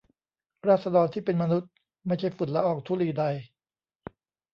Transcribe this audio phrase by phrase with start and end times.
[0.67, 1.71] ราษฎรที่เป็นมนุษย์
[2.05, 3.23] ไม่ใช่ฝุ่นละอองธุลีใด